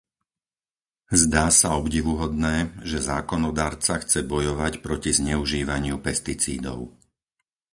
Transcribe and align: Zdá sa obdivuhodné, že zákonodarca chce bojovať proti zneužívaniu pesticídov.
Zdá 1.23 1.45
sa 1.59 1.69
obdivuhodné, 1.81 2.55
že 2.89 3.05
zákonodarca 3.09 3.93
chce 4.03 4.19
bojovať 4.33 4.73
proti 4.85 5.11
zneužívaniu 5.19 5.97
pesticídov. 6.07 6.79